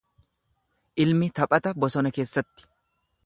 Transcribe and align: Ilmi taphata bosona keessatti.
Ilmi 1.03 1.29
taphata 1.41 1.75
bosona 1.85 2.13
keessatti. 2.19 2.69